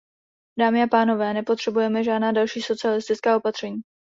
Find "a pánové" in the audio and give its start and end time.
0.83-1.33